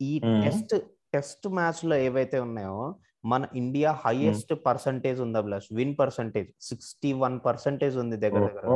ఈ. 0.00 0.12
టెస్ట్ 0.44 0.74
టెస్ట్ 1.14 1.48
మ్యాచ్లో 1.48 1.96
ఏవైతే 1.96 2.38
ఉన్నాయో 2.38 2.78
మన 3.24 3.46
ఇండియా 3.54 3.92
హైయెస్ట్ 4.04 4.52
పర్సంటేజ్ 4.66 5.20
ఉంది 5.20 5.38
Abhilash 5.38 5.68
win 5.72 5.96
percentage 5.98 6.48
sixty 6.60 7.12
one 7.12 7.40
percentage 7.46 7.96
ఉంది 7.96 8.16
దగ్గర 8.16 8.42
దగ్గర. 8.46 8.66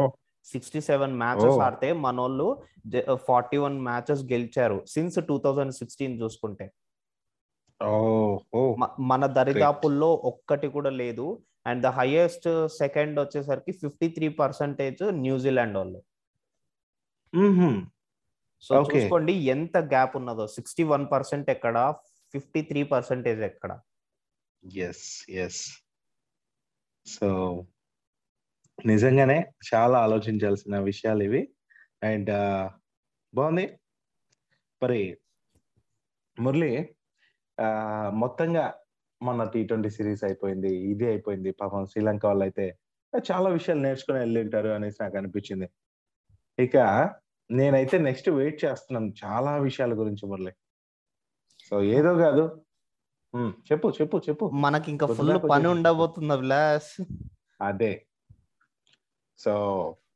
Sixty 0.44 0.80
seven 0.80 1.14
matches. 1.16 1.58
ఆడితే 1.62 1.92
మనోళ్ళు 2.06 2.46
ఫార్టీ 3.28 3.56
వన్ 3.56 3.80
మ్యాచెస్ 3.80 4.22
గెలిచారు 4.24 4.84
సిన్స్ 4.86 5.18
టూ 5.28 5.38
థౌజండ్ 5.38 5.72
సిక్స్టీన్ 5.72 6.22
చూసుకుంటే. 6.22 6.66
మన 9.10 9.26
దరిదాపుల్లో 9.38 10.10
ఒక్కటి 10.24 10.68
కూడా 10.68 10.90
లేదు. 10.90 11.26
అండ్ 11.66 11.82
ద 11.82 11.86
హైయెస్ట్ 11.86 12.68
సెకండ్ 12.68 13.20
వచ్చేసరికి 13.20 13.72
fifty 13.72 14.08
three 14.08 14.28
percentage 14.28 15.12
New Zealand 15.12 15.76
వాళ్ళు. 15.76 16.02
సో. 18.60 18.82
చూసుకోండి 18.82 19.32
ఎంత 19.32 19.76
గ్యాప్ 19.76 20.16
ఉన్నదో. 20.16 20.46
సిక్స్టీ 20.46 20.82
వన్ 20.82 21.06
పర్సెంట్ 21.12 21.50
ఎక్కడ 21.50 21.94
ఫిఫ్టీ 22.32 22.62
త్రీ 22.62 22.82
పర్సెంటేజ్ 22.82 23.40
ఎక్కడ? 23.40 23.80
ఎస్ 24.74 25.30
ఎస్ 25.30 25.82
సో 27.06 27.66
నిజంగానే 28.86 29.52
చాలా 29.74 29.98
ఆలోచించాల్సిన 29.98 30.78
విషయాలు 30.78 31.22
ఇవి. 31.22 31.48
అండ్ 32.02 32.30
బాగుంది. 33.34 33.78
మరి 34.82 35.18
మురళి 36.38 36.94
మొత్తంగా 38.08 38.81
మన 39.22 39.44
టీ 39.44 39.64
ట్వంటీ 39.64 39.90
సిరీస్ 39.90 40.24
అయిపోయింది 40.24 40.76
ఇది 40.76 41.06
అయిపోయింది 41.06 41.50
పాపం 41.50 41.86
శ్రీలంక 41.86 42.26
వాళ్ళు 42.26 42.44
అయితే 42.44 42.78
చాలా 43.32 43.50
విషయాలు 43.50 43.80
నేర్చుకుని 43.80 44.18
వెళ్ళి 44.18 44.42
ఉంటారు 44.42 44.68
అనేసి 44.68 45.02
నాకు 45.02 45.16
అనిపించింది. 45.16 45.68
ఇక 46.58 46.76
నేనైతే 47.50 47.98
నెక్స్ట్ 47.98 48.30
వెయిట్ 48.30 48.64
చేస్తున్నాను 48.64 49.14
చాలా 49.24 49.56
విషయాల 49.56 49.94
గురించి 49.94 50.28
మురళి. 50.28 50.52
సో 51.70 51.82
ఏదో 51.82 52.14
కాదు. 52.14 52.60
చెప్పు 53.72 53.88
చెప్పు 53.88 54.16
చెప్పు. 54.28 54.50
మనకి 54.54 54.90
ఇంకా 54.90 55.06
ఫుల్ 55.06 55.50
పని 55.50 55.68
ఉండబోతుంది 55.68 56.32
అభిలాష్. 56.32 57.04
అదే. 57.60 58.06
సో 59.38 59.54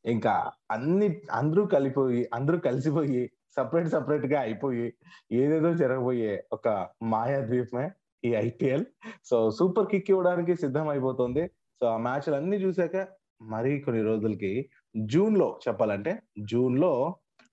ఇంకా 0.04 0.52
అన్ని 0.70 1.20
అందరూ 1.32 1.66
కలిపోయి 1.66 2.30
అందరూ 2.34 2.58
కలిసిపోయి 2.58 3.30
సపరేట్ 3.56 3.88
సపరేట్గా 3.88 4.40
అయిపోయి 4.40 4.94
ఏదేదో 5.32 5.74
జరగబోయే 5.74 6.44
ఒక 6.52 6.88
మాయా 7.02 7.40
ద్వీపమే 7.46 7.90
ఈ 8.26 8.30
ఐపీఎల్. 8.46 8.84
సో 9.30 9.36
సూపర్ 9.50 9.90
కిక్ 9.90 10.10
ఇవ్వడానికి 10.10 10.54
సిద్ధం 10.56 10.88
అయిపోతుంది 10.88 11.44
సో 11.80 11.86
ఆ 11.86 11.96
మ్యాచ్లు 11.96 12.34
అన్ని 12.34 12.56
చూసాక 12.56 12.96
మరి 13.42 13.72
కొన్ని 13.80 14.02
రోజులకి 14.02 14.70
జూన్లో 14.96 15.48
చెప్పాలంటే 15.68 16.12
జూన్లో 16.52 16.92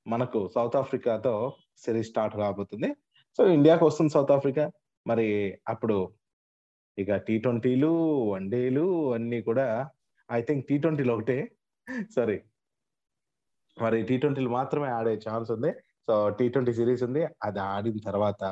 మనకు 0.08 0.40
సౌత్ 0.56 0.76
ఆఫ్రికాతో 0.76 1.34
సిరీస్ 1.78 2.10
స్టార్ట్ 2.10 2.36
కాబోతుంది 2.38 2.90
సో 3.38 3.48
ఇండియాకి 3.48 3.84
వస్తుంది 3.84 4.14
సౌత్ 4.14 4.32
ఆఫ్రికా. 4.32 4.72
మరి 5.08 5.28
అప్పుడు 5.68 5.98
ఇక 6.98 7.16
టీ 7.16 7.36
ట్వంటీలు 7.40 7.92
వన్ 8.34 8.52
డేలు 8.52 9.14
అన్ని 9.14 9.42
కూడా 9.42 9.68
ఐ 10.32 10.42
థింక్ 10.42 10.68
టీ 10.68 10.76
ట్వంటీలు 10.78 11.12
ఒకటే. 11.14 11.38
సారీ. 12.16 12.38
మరి 13.82 14.00
టీ 14.04 14.16
ట్వంటీలు 14.18 14.50
మాత్రమే 14.50 14.90
ఆడే 14.90 15.14
ఛాన్స్ 15.30 15.50
ఉంది. 15.52 15.72
సో 16.08 16.16
టీ 16.30 16.46
ట్వంటీ 16.50 16.74
సిరీస్ 16.74 17.04
ఉంది. 17.04 17.24
అది 17.44 17.60
ఆడిన 17.60 18.00
తర్వాత 18.06 18.44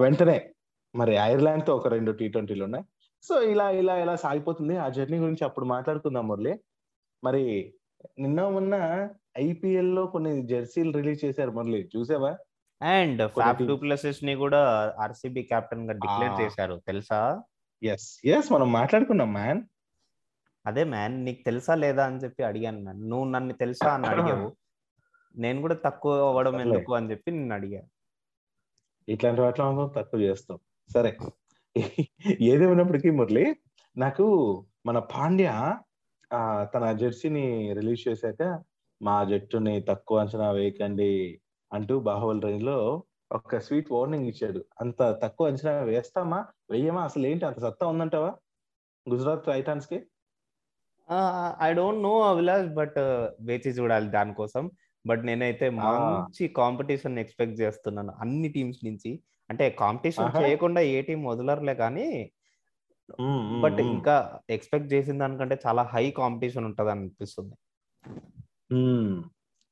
వెంటనే 0.00 0.53
మరి 0.94 1.12
ఐర్లాండ్తో 1.14 1.76
ఒక 1.76 1.88
రెండు 1.88 2.12
టీ 2.12 2.28
ట్వంటీలు 2.28 2.64
ఉన్నాయి 2.64 2.84
సో 3.22 3.42
ఇలా 3.42 3.70
ఇలా 3.70 3.96
ఇలా 3.96 4.16
సాగిపోతుంది. 4.16 4.76
ఆ 4.76 4.88
జర్నీ 4.88 5.18
గురించి 5.18 5.44
అప్పుడు 5.44 5.64
మాట్లాడుకుందాం 5.64 6.28
మురళి. 6.28 6.60
మరి 7.24 7.74
నిన్న 8.18 8.48
మొన్న 8.48 9.08
ఐపీఎల్లో 9.38 10.06
కొన్ని 10.06 10.46
జెర్సీలు 10.46 10.92
రిలీజ్ 10.92 11.24
చేశారు 11.24 11.50
మురళి. 11.50 11.90
చూసావా? 11.96 12.38
అండ్ 12.82 13.30
ఫ్యాబ్ 13.30 13.50
teams- 13.50 13.68
డూప్లెసిస్ని 13.68 14.34
కూడా 14.34 14.94
ఆర్సీబీ 14.98 15.42
కెప్టెన్గా 15.42 15.92
డిక్లేర్. 15.92 16.40
చేశారు. 16.40 16.82
తెలుసా? 16.86 17.42
ఎస్ 17.82 18.20
ఎస్ 18.24 18.52
మనం 18.52 18.72
మాట్లాడుకున్నాం 18.72 19.32
మ్యాన్ 19.32 19.62
అదే 20.66 20.84
మ్యాన్ 20.84 21.24
నీకు 21.24 21.42
తెలుసా 21.44 21.74
లేదా 21.74 22.06
అని 22.06 22.16
చెప్పి 22.16 22.42
అడిగాను 22.42 22.80
మ్యాన్ 22.80 23.10
నువ్వు 23.10 23.30
నన్ను 23.30 23.54
తెలుసా 23.54 23.94
అని 23.94 24.06
అడిగావు. 24.06 24.56
నేను 25.36 25.60
కూడా 25.60 25.74
తక్కువ 25.74 26.28
అవ్వడం. 26.28 26.60
ఎందుకు 26.60 26.94
అని 26.94 27.10
చెప్పి 27.10 27.30
నిన్ను 27.30 27.54
అడిగా. 27.54 27.82
ఇట్లాంటి 29.08 29.40
వాటిలో 29.40 29.92
తక్కువ 29.96 30.20
చేస్తాం. 30.20 30.58
సరే. 30.90 31.10
ఏదేమైనప్పటికీ 32.40 33.10
మురళి 33.10 33.44
నాకు 33.96 34.26
మన 34.86 34.98
పాండ్య 35.12 35.48
ఆ 36.30 36.40
తన 36.64 36.84
జెర్సీని 36.92 37.46
రిలీజ్ 37.72 38.02
చేశాక 38.08 38.42
మా 39.00 39.24
జట్టుని 39.24 39.74
తక్కువ 39.80 40.18
అంచనా 40.18 40.50
వేయకండి 40.50 41.10
అంటూ 41.72 42.00
బాహుబలి 42.00 42.42
రేంజ్లో 42.46 42.78
ఒక 43.32 43.58
స్వీట్ 43.58 43.92
వార్నింగ్ 43.92 44.28
ఇచ్చాడు. 44.28 44.60
అంత 44.80 45.00
తక్కువ 45.22 45.46
అంచనా 45.46 45.74
వేస్తామా? 45.82 46.40
వెయ్యమా 46.70 47.02
అసలు 47.02 47.26
ఏంటి 47.26 47.44
అంత 47.44 47.58
సత్తా 47.58 47.86
ఉందంటావా 47.86 48.30
Gujarat 49.06 49.46
టైటాన్స్కి 49.46 49.98
I 51.62 51.70
don't 51.74 52.02
know 52.02 52.12
Abhilash 52.22 52.68
but 52.74 52.98
వేచి 53.40 53.70
చూడాలి 53.70 54.08
దానికోసం. 54.10 54.64
బట్ 55.04 55.22
నేనైతే. 55.26 55.66
మంచి 55.70 56.48
కాంపిటీషన్ 56.60 57.18
ఎక్స్పెక్ట్ 57.18 57.60
చేస్తున్నాను 57.60 58.12
అన్ని 58.20 58.48
టీమ్స్ 58.48 58.80
నుంచి. 58.84 59.10
అంటే 59.50 59.70
కాంపిటీషన్. 59.70 60.42
చేయకుండా 60.42 60.80
ఏ 60.80 61.00
టీం 61.02 61.24
వదలరులే 61.24 61.74
కానీ 61.74 62.30
బట్. 63.60 63.80
ఇంకా 63.80 64.38
ఎక్స్పెక్ట్ 64.50 64.92
చేసిన 64.92 65.18
దానికంటే 65.18 65.58
చాలా 65.66 65.82
హై 65.82 66.10
కాంపిటీషన్ 66.10 66.64
ఉంటది 66.64 66.90
అనిపిస్తుంది. 66.90 67.54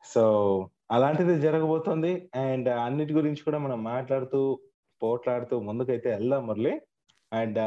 సో 0.04 0.24
అలాంటిది 0.90 1.40
జరగబోతోంది 1.40 2.30
అండ్ 2.34 2.68
అన్నిటి 2.68 3.12
గురించి 3.12 3.42
కూడా 3.44 3.58
మనం 3.58 3.84
మాట్లాడుతూ 3.84 4.60
పోట్లాడుతూ 5.02 5.60
ముందుకైతే 5.60 6.10
వెళ్దాం 6.10 6.46
మురళి 6.46 6.80
అండ్ 7.32 7.58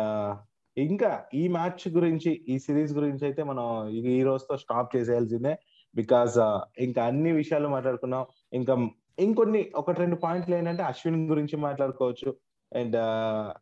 ఇంకా 0.78 1.26
ఈ 1.34 1.48
మ్యాచ్ 1.48 1.88
గురించి 1.90 2.46
ఈ 2.50 2.60
సిరీస్ 2.60 2.94
గురించి 2.94 3.24
అయితే 3.24 3.44
మనం 3.44 3.90
ఈ- 3.90 4.20
ఈ 4.20 4.24
రోజుతో 4.24 4.58
స్టాప్ 4.58 4.96
చేసేయాల్సిందే 4.96 5.60
బికాస్ 5.96 6.38
ఇంకా 6.80 7.06
అన్ని 7.06 7.32
విషయాలు 7.32 7.68
మాట్లాడుకున్నాం 7.68 8.26
ఇంకా 8.54 8.76
ఇంకొన్ని 9.18 9.72
ఒకటి 9.76 10.00
రెండు 10.00 10.16
పాయింట్లు 10.16 10.56
ఏంటంటే 10.56 10.84
అశ్విన్ 10.84 11.30
గురించి 11.30 11.56
మాట్లాడుకోవచ్చు. 11.58 12.30
అండ్ 12.72 12.98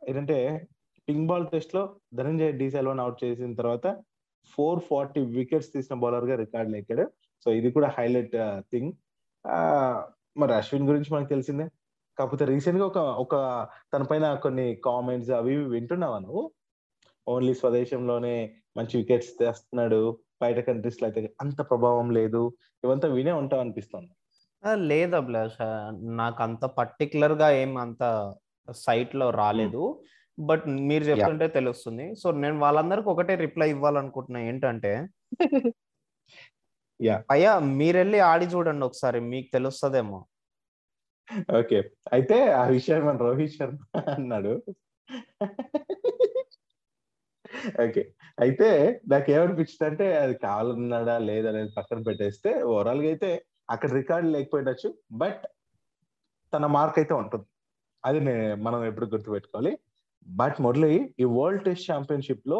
ఏంటంటే 0.10 0.38
పింక్ 1.07 1.27
బాల్ 1.27 1.48
టెస్ట్లో 1.48 1.83
ధనంజయ్ 2.13 2.53
డి 2.53 2.67
సెల్వన్ 2.72 3.00
అవుట్ 3.00 3.24
చేసిన 3.24 3.53
తర్వాత 3.53 3.88
ఫోర్ 4.53 4.79
ఫార్టీ 4.89 5.22
వికెట్స్ 5.22 5.74
తీసిన 5.74 5.95
బౌలర్గా 5.95 6.36
రికార్డ్ 6.36 6.75
ఎక్కాడు 6.77 7.05
సో 7.45 7.51
ఇది 7.51 7.69
కూడా 7.72 7.88
హైలైట్ 7.98 8.36
థింగ్. 8.72 8.91
మరి 10.38 10.53
అశ్విన్ 10.53 10.88
గురించి 10.89 11.10
మనకు 11.13 11.29
తెలిసిందే. 11.29 11.65
కాకపోతే 12.17 12.45
రీసెంట్గా 12.45 12.86
ఒక 12.86 12.98
ఒక 12.98 13.36
తన 13.93 14.03
పైన 14.03 14.25
కొన్ని 14.45 14.75
కామెంట్స్ 14.86 15.31
అవి 15.31 15.53
ఇవి 15.53 15.65
వింటున్నావా 15.65 16.19
నువ్వు? 16.19 16.43
ఓన్లీ 17.27 17.53
స్వదేశంలోనే 17.53 18.36
మంచి 18.77 18.98
వికెట్స్ 18.98 19.31
తెస్తున్నాడు. 19.39 20.01
బయట 20.41 20.60
కంట్రీస్లో 20.60 21.05
అయితే 21.07 21.22
అంత 21.41 21.60
ప్రభావం 21.69 22.07
లేదు. 22.12 22.41
ఇవంతా 22.83 23.07
వినే 23.07 23.33
ఉంటావు 23.41 23.62
అనిపిస్తుంది. 23.62 24.12
ఆ, 24.63 24.72
లేదు 24.89 25.13
అభిలాష్. 25.20 25.58
నాకు 26.20 26.39
అంత 26.46 26.63
పర్టికులర్గా 26.77 27.48
ఏం 27.62 27.72
అంత 27.84 28.03
సైట్లో 28.67 29.27
రాలేదు. 29.39 29.82
బట్ 30.38 30.63
మీరు 30.89 31.03
చెప్తుంటే 31.10 31.48
తెలుస్తుంది. 31.58 32.05
సో 32.22 32.27
నేను 32.43 32.58
వాళ్ళందరికి 32.60 33.10
ఒకటే 33.13 33.34
రిప్లై 33.46 33.70
ఇవ్వాలనుకుంటున్నా. 33.75 34.41
ఏంటంటే 34.50 34.93
Yeah. 37.00 37.20
అయ్యా 37.34 37.51
మీరెళ్ళి 37.77 38.20
ఆడి 38.27 38.46
చూడండి 38.51 38.84
ఒకసారి. 38.88 39.20
మీకు 39.32 39.48
తెలుస్తుందేమో. 39.55 40.20
ఓకే. 41.60 41.79
అయితే 42.13 42.38
ఆ 42.55 42.63
విషయాన్ని 42.75 43.05
మన 43.08 43.17
రోహిత్ 43.24 43.55
శర్మ 43.55 43.79
అన్నాడు. 44.13 44.53
ఓకే. 47.86 48.03
అయితే 48.38 48.70
నాకు 49.08 49.27
ఏమనిపించింది 49.36 49.86
అంటే 49.89 50.08
అది 50.22 50.36
కావాలన్నాడా 50.46 51.15
లేదనేది 51.27 51.72
పక్కన 51.77 52.00
పెట్టేస్తే 52.08 52.51
ఓవరాల్గా 52.72 53.10
అయితే 53.13 53.32
అక్కడ 53.70 53.89
రికార్డు 53.91 54.29
లేకపోయినచ్చు 54.29 54.89
బట్ 55.12 55.43
తన 56.53 56.65
మార్క్ 56.65 57.00
అయితే 57.00 57.13
ఉంటుంది. 57.13 57.46
అది 58.05 58.20
మనం 58.55 58.86
ఎప్పుడు 58.86 59.05
గుర్తుపెట్టుకోవాలి. 59.05 59.77
బట్ 60.27 60.58
మురళి 60.62 61.15
ఈ 61.20 61.24
వరల్డ్ 61.24 61.63
టెస్ట్ 61.63 61.91
ఛాంపియన్షిప్లో 61.91 62.60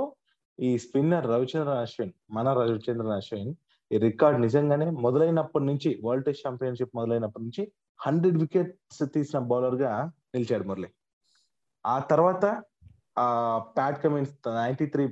ఈ 0.60 0.78
స్పిన్నర్ 0.78 1.28
రవిచంద్రన్ 1.28 1.78
అశ్విన్ 1.78 2.12
మన 2.32 2.54
రవిచంద్రన్ 2.54 3.12
అశ్విన్ 3.12 3.54
ఈ 3.92 3.98
రికార్డ్ 3.98 4.42
నిజంగానే 4.42 4.90
మొదలైనప్పటి 4.90 5.66
నుంచి 5.66 5.90
వరల్డ్ 6.04 6.26
టెస్ట్ 6.26 6.48
ఛాంపియన్షిప్ 6.48 6.96
మొదలైనప్పటి 6.96 7.44
నుంచి 7.44 7.64
హండ్రెడ్ 8.02 8.38
వికెట్స్ 8.38 9.04
తీసిన 9.14 9.40
బౌలర్గా 9.40 9.92
నిలిచాడు 10.36 10.64
మురళి. 10.64 10.90
ఆ 11.86 12.00
తర్వాత 12.00 12.64
ఆ 13.20 13.28
Pat 13.78 14.04
Cummins 14.04 14.34
ninety 14.48 14.86
three 14.86 15.06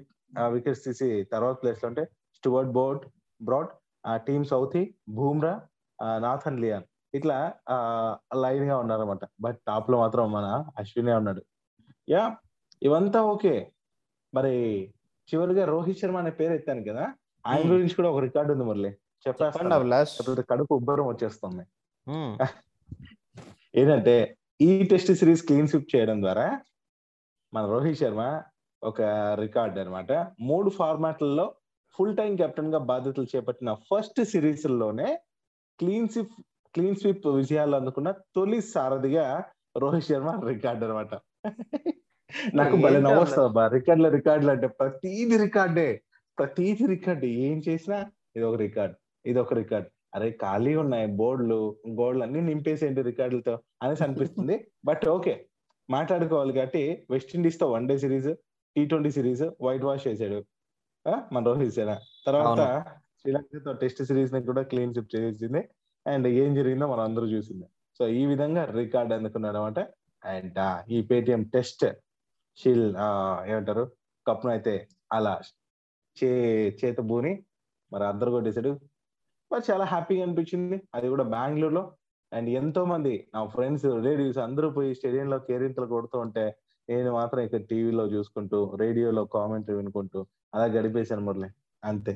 wickets 0.48 0.84
తీసి 0.84 1.24
తర్వాత 1.24 1.56
ప్లేస్లో 1.62 1.88
ఉంటే 1.88 2.04
స్టువర్ట్ 2.36 2.72
బోర్డ్ 2.72 3.04
బ్రాడ్ 3.42 3.68
ఆ 4.06 4.18
Tim 4.18 4.46
Southee 4.46 4.96
Bumrah 5.10 5.54
Nathan 6.18 6.60
Lyon. 6.60 6.84
ఇట్లా 7.14 7.54
లైన్గా 8.36 8.78
ఉన్నారన్నమాట. 8.78 9.20
బట్ 9.42 9.60
టాప్లో 9.68 9.98
మాత్రం 9.98 10.32
మన 10.32 10.66
అశ్వినే 10.78 11.14
ఉన్నాడు. 11.14 11.42
యా 12.10 12.38
ఇవంతా 12.84 13.22
ఓకే. 13.22 13.72
మరి 14.34 14.84
చివరిగా 15.34 15.66
రోహిత్ 15.66 16.00
శర్మ 16.00 16.18
అనే 16.18 16.30
పేరు 16.30 16.54
ఎత్తాను 16.54 16.84
కదా 16.84 17.14
ఆయన. 17.48 17.72
గురించి 17.72 17.94
కూడా 17.94 18.10
ఒక 18.12 18.20
రికార్డు 18.20 18.54
ఉంది 18.54 18.66
మురళి. 18.66 18.92
చెప్పండి 19.28 20.44
కడుపు 20.44 20.74
ఉబ్బరం 20.74 21.08
వచ్చేస్తుంది. 21.08 21.66
ఏంటంటే 23.76 24.38
ఈ 24.62 24.84
టెస్ట్ 24.84 25.12
సిరీస్ 25.12 25.46
క్లీన్ 25.46 25.68
స్విప్ 25.68 25.96
చేయడం 25.96 26.22
ద్వారా 26.22 26.62
మన 27.54 27.66
రోహిత్ 27.66 28.00
శర్మ 28.00 28.42
ఒక 28.84 29.02
రికార్డ్ 29.40 29.80
అన్నమాట. 29.80 30.12
మూడు 30.40 30.70
ఫార్మాట్లలో 30.70 31.56
ఫుల్ 31.96 32.18
టైం 32.18 32.36
కెప్టెన్గా 32.36 32.78
బాధ్యతలు 32.78 33.26
చేపట్టిన 33.36 33.74
ఫస్ట్ 33.74 34.26
సిరీస్లోనే 34.26 35.20
క్లీన్ 35.82 36.08
స్విప్ 36.08 36.34
క్లీన్ 36.76 36.96
స్విప్ 36.96 37.28
విజయాలు 37.28 37.76
అందుకున్న 37.76 38.12
తొలి 38.36 38.62
సారథిగా 38.62 39.26
రోహిత్ 39.78 40.06
శర్మ 40.06 40.42
రికార్డ్ 40.48 40.84
అనమాట 40.84 41.14
నాకు 42.56 42.76
భలే 42.76 43.00
నవ్వొస్తుంది 43.02 43.48
అబ్బా. 43.48 43.64
రికార్డుల 43.68 44.10
రికార్డులు 44.10 44.52
అంటే 44.52 44.68
ప్రతిది 44.68 45.38
రికార్డే. 45.38 45.88
ప్రతిది 46.40 46.86
రికార్డు. 46.88 47.26
ఏం 47.26 47.62
చేసినా 47.68 47.98
ఇది 48.36 48.46
ఒక 48.46 48.56
రికార్డ్. 48.56 48.96
ఇది 49.26 49.40
ఒక 49.40 49.54
రికార్డ్. 49.54 49.88
అరే 50.16 50.30
ఖాళీ 50.42 50.76
ఉన్నాయి. 50.76 51.08
బోర్డులు 51.08 51.60
గోల్డ్లు 51.90 52.24
అన్ని 52.24 52.42
నింపేసేయండి 52.42 53.02
రికార్డులతో 53.02 53.60
అనేసి 53.84 54.04
అనిపిస్తుంది. 54.04 54.56
But 54.86 55.06
okay. 55.10 55.36
మాట్లాడుకోవాలి 55.90 56.54
కాబట్టి 56.54 57.06
వెస్టిండీస్తో 57.12 57.72
one 57.72 57.88
day 57.88 57.98
series 57.98 58.32
T 58.76 58.86
twenty 58.86 59.12
series 59.12 59.44
whitewash 59.84 60.08
చేశాడు. 60.08 60.40
మన 61.34 61.44
రోహిత్ 61.46 61.76
శర్మ. 61.76 61.94
తర్వాత 62.28 62.84
శ్రీలంకతో 63.26 63.72
టెస్ట్ 63.82 64.02
సిరీస్ని 64.10 64.40
కూడా 64.50 64.62
క్లీన్ 64.70 64.94
షిప్ 64.96 65.10
చేసింది. 65.16 65.62
అండ్ 66.06 66.28
ఏం 66.42 66.52
జరిగిందో 66.60 66.86
మనం 66.92 67.04
అందరూ 67.10 67.26
చూసింది. 67.34 67.66
సో 68.00 68.04
ఈ 68.20 68.22
విధంగా 68.32 68.62
రికార్డ్ 68.80 69.12
అందుకున్నాడు 69.18 69.58
అనమాట 69.60 69.80
అండ్ 70.24 70.60
ఈ 70.96 71.00
పేటిఎం 71.10 71.42
టెస్ట్ 71.56 71.86
షీల్ 72.60 72.86
ఏమంటారు? 73.52 73.84
కప్ను 74.26 74.52
అయితే 74.56 74.74
అలా 75.18 75.34
చే 76.18 76.30
చేత 76.82 77.00
బూని 77.12 77.34
మరి 77.92 78.04
అందరు 78.12 78.34
కొట్టేశాడు 78.36 78.72
మరి 79.52 79.64
చాలా 79.70 79.86
హ్యాపీగా 79.94 80.24
అనిపించింది. 80.26 80.78
అది 80.98 81.08
కూడా 81.14 81.26
బెంగళూరులో 81.36 81.84
అండ్ 82.32 82.50
ఎంతో 82.62 82.82
మంది 82.92 83.14
నా 83.36 83.40
ఫ్రెండ్స్ 83.56 83.88
రేడియోస్ 84.08 84.40
అందరూ 84.48 84.68
పోయి 84.78 84.92
స్టేడియంలో 85.00 85.38
కేరింతలు 85.48 85.88
కొడుతూ 85.96 86.18
ఉంటే 86.26 86.46
నేను 86.90 87.10
మాత్రం 87.20 87.42
ఇక్కడ 87.48 87.64
టీవీలో 87.72 88.06
చూసుకుంటూ 88.16 88.60
రేడియోలో 88.84 89.24
కామెంటరీ 89.36 89.76
వినుకుంటూ 89.80 90.20
అలా 90.54 90.66
గడిపేశాను 90.78 91.24
మురళి. 91.28 91.50
అంతే. 91.84 92.14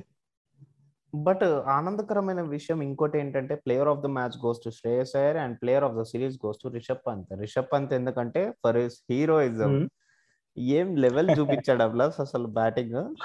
బట్ 1.23 1.43
ఆనందకరమైన 1.43 2.41
విషయం 2.41 2.83
ఇంకోటి 2.83 3.19
ఏంటంటే 3.19 3.55
player 3.55 3.87
of 3.87 3.99
the 3.99 4.05
match 4.05 4.45
goes 4.45 4.59
to 4.65 4.69
Shreyas 4.69 5.15
Iyer 5.15 5.37
and 5.37 5.57
player 5.61 5.83
of 5.83 5.95
the 5.95 6.01
series 6.01 6.37
goes 6.45 6.57
to 6.63 6.67
Rishabh 6.67 7.07
Pant. 7.07 7.39
Rishabh 7.39 7.73
Pant 7.73 7.93
ఎందుకంటే 7.93 8.51
ఫర్ 8.51 8.77
హిస్ 8.77 9.03
హీరోయిజం 9.09 9.75
Hmm. 9.79 9.89
ఏం 10.59 10.95
లెవెల్ 10.95 11.29
చూపించాడు 11.39 11.83
అబ్లాస్ 11.83 12.19
అసలు 12.19 12.47
batting? 12.47 13.15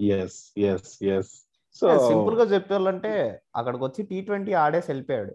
Yes 0.00 0.58
yes 0.58 1.02
yes 1.02 1.46
so 1.74 2.08
సింపుల్గా 2.08 2.44
చెప్పాలంటే 2.44 3.42
అక్కడికి 3.56 3.84
వచ్చి 3.84 4.04
టీ 4.04 4.20
ట్వంటీ 4.20 4.52
ఆడేసి 4.52 4.90
వెళ్ళిపోయాడు. 4.90 5.34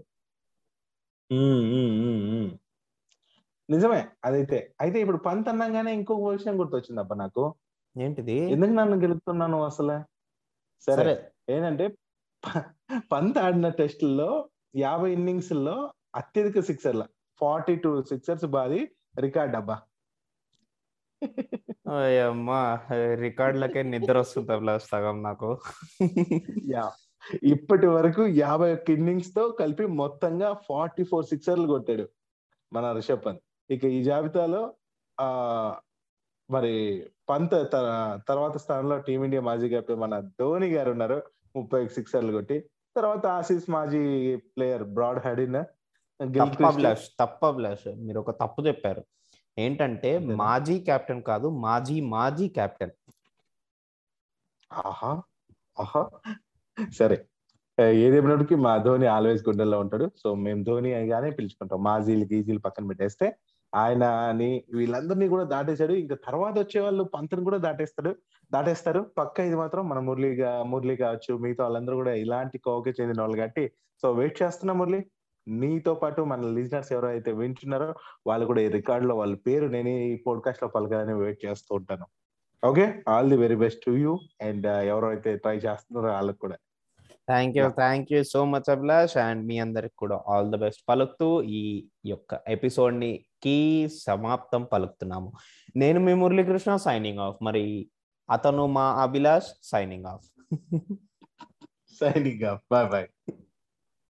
నిజమే 3.70 4.08
అదైతే. 4.26 4.74
అయితే 4.82 5.02
ఇప్పుడు 5.02 5.18
పంత్ 5.18 5.50
అన్నాగానే 5.50 5.94
ఇంకొక 5.94 6.32
విషయం 6.32 6.60
గుర్తొచ్చింది 6.60 7.00
అబ్బా 7.00 7.16
నాకు. 7.16 7.56
ఏంటిది? 7.98 8.52
ఎందుకు 8.52 8.72
నన్ను 8.72 8.98
గెలుపుతున్నాను 8.98 9.64
అసలు? 9.64 10.21
సరే. 10.86 11.32
ఏంటంటే 11.50 11.98
పంత్ 13.12 13.38
ఆడిన 13.38 13.70
టెస్టుల్లో 13.70 14.50
యాభై 14.76 15.14
ఇన్నింగ్స్లో 15.14 15.94
అత్యధిక 16.16 16.60
సిక్సర్ల 16.60 17.06
ఫార్టీ 17.40 17.76
టూ 17.76 18.02
సిక్సర్స్ 18.02 18.46
బాది 18.46 18.92
రికార్డ్ 19.20 19.56
అబ్బా. 19.56 19.82
అమ్మా 22.28 22.80
రికార్డులకే 23.16 23.84
నిద్ర 23.84 24.20
వస్తుంది 24.20 24.80
సగం 24.80 25.24
నాకు? 25.24 25.60
యా. 26.72 26.92
ఇప్పటి 27.44 27.88
వరకు 27.88 28.28
యాభై 28.28 28.74
ఒక్క 28.74 28.90
ఇన్నింగ్స్తో 28.90 29.50
కలిపి 29.50 29.86
మొత్తంగా 29.86 30.54
ఫార్టీ 30.54 31.04
ఫోర్ 31.04 31.26
సిక్సర్లు 31.26 31.68
కొట్టాడు 31.68 32.10
మన 32.74 32.92
రిషబ్ 32.92 33.26
పంత్. 33.26 33.42
ఇక 33.70 33.86
ఈ 33.86 34.04
జాబితాలో 34.04 34.74
ఆ 35.20 35.28
మరి 36.52 37.06
పంత్ 37.32 37.72
తర్వాత 38.28 38.58
స్థానంలో 38.58 38.98
టీమిండియా 38.98 39.42
మాజీ 39.42 39.70
కెప్టెన్ 39.70 40.00
మన 40.00 40.20
ధోని 40.20 40.70
గారు 40.72 40.92
ఉన్నారు. 40.92 41.24
ముప్పై 41.56 41.88
సిక్సర్లు 41.88 42.32
కొట్టి 42.32 42.58
తర్వాత 42.96 43.26
ఆసీస్ 43.26 43.70
మాజీ 43.70 44.36
ప్లేయర్ 44.36 44.84
బ్రాడ్ 44.84 45.28
హెడిన్ 45.28 45.64
తప్ప 47.20 47.46
అభిలాష్ 47.46 47.88
మీరు 47.98 48.20
ఒక 48.20 48.32
తప్పు 48.42 48.62
చెప్పారు. 48.62 49.04
ఏంటంటే? 49.58 50.20
మాజీ 50.20 50.80
కెప్టెన్ 50.80 51.24
కాదు 51.24 51.50
మాజీ 51.50 52.02
మాజీ 52.02 52.48
కెప్టెన్. 52.50 52.92
ఆహా 54.74 55.12
ఆహా. 55.80 56.10
సరే 56.98 57.26
ఏది 57.82 58.16
చెప్పినప్పటికీ 58.16 58.56
మా 58.56 58.78
ధోని 58.78 59.08
ఆల్వేస్ 59.08 59.48
గుండెల్లో 59.50 59.80
ఉంటాడు. 59.80 60.12
సో 60.24 60.36
మేము 60.36 60.64
ధోని 60.64 60.92
గానే 61.08 61.30
పిలుచుకుంటాం. 61.32 61.84
మాజీలు 61.84 62.26
గీజీలు 62.34 62.60
పక్కన 62.60 62.88
పెట్టేస్తే 62.88 63.36
ఆయన 63.76 64.04
అని 64.04 64.64
వీళ్ళందరినీ 64.74 65.28
కూడా 65.28 65.44
దాటేశాడు. 65.44 65.94
ఇంకా 65.94 66.16
తర్వాత 66.26 66.60
వచ్చే 66.60 66.82
వాళ్ళు 66.82 67.04
పంతుని 67.04 67.44
కూడా 67.44 67.58
దాటేస్తాడు. 67.58 68.16
దాటేస్తారు. 68.54 69.06
పక్క 69.18 69.40
ఇది 69.40 69.56
మాత్రం 69.56 69.90
మన 69.90 70.00
మురళిగా 70.00 70.64
మురళి 70.64 70.96
కావచ్చు 70.96 71.38
మిగతా 71.38 71.64
వాళ్ళందరూ 71.64 71.96
కూడా 71.96 72.14
ఇలాంటి 72.14 72.58
కోవకి 72.58 72.90
చెందిన 72.90 73.22
వాళ్ళు 73.22 73.38
కాబట్టి. 73.38 73.72
సో 74.02 74.12
వెయిట్ 74.12 74.42
చేస్తున్నా 74.42 74.74
మురళి. 74.74 75.06
నీతో 75.48 75.94
పాటు 75.94 76.22
మన 76.22 76.42
లిజనర్స్ 76.42 76.92
ఎవరైతే 76.92 77.32
వింటున్నారో 77.32 77.94
వాళ్ళు 78.28 78.46
కూడా 78.46 78.62
ఈ 78.62 78.68
రికార్డ్లో 78.68 79.16
వాళ్ళ 79.16 79.36
పేరు 79.36 79.66
నేను 79.68 79.90
ఈ 79.90 80.16
పోడ్కాస్ట్లో 80.28 80.70
పలకాలని 80.70 81.14
వెయిట్ 81.14 81.46
చేస్తూ 81.46 81.76
ఉంటాను. 81.76 82.06
Okay? 82.66 83.04
All 83.08 83.30
the 83.30 83.38
very 83.38 83.56
best 83.56 83.82
to 83.86 83.92
you 83.92 84.20
and 84.42 84.68
ఎవరైతే 84.68 85.38
ట్రై 85.38 85.58
చేస్తున్నారో 85.58 86.14
వాళ్ళకి 86.14 86.38
కూడా. 86.40 86.58
Thank 87.28 87.58
you. 87.58 87.66
Thank 87.70 88.10
you 88.14 88.24
so 88.24 88.46
much 88.46 88.70
Abhilash 88.70 89.18
and 89.18 89.42
మీ 89.46 89.60
అందరికి 89.60 89.96
కూడా 89.96 90.18
ఆల్ 90.28 90.52
ద 90.52 90.56
బెస్ట్ 90.56 90.84
పలుకుతూ 90.90 91.28
ఈ 91.60 91.62
యొక్క 92.06 92.40
ఎపిసోడ్ని 92.48 93.12
కి 93.44 93.58
సమాప్తం 94.04 94.64
పలుకుతున్నాము. 94.64 95.30
నేను 95.76 96.00
మీ 96.00 96.14
మురళీకృష్ణ 96.14 96.76
సైనింగ్ 96.76 97.20
ఆఫ్ 97.20 97.40
మరి 97.42 97.64
అతను 98.30 98.66
మా 98.78 98.86
Abhilash 99.04 99.50
signing 99.64 100.06
off 100.06 100.28
signing 102.02 102.44
bye 102.72 102.88
bye 102.90 103.08